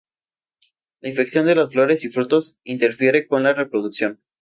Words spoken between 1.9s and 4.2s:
y frutos interfiere con la reproducción.